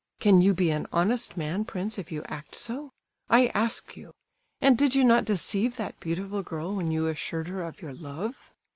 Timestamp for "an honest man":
0.71-1.63